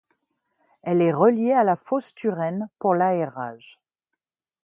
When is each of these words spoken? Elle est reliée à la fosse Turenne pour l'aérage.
Elle 0.81 0.99
est 0.99 1.11
reliée 1.11 1.53
à 1.53 1.63
la 1.63 1.75
fosse 1.75 2.15
Turenne 2.15 2.67
pour 2.79 2.95
l'aérage. 2.95 3.79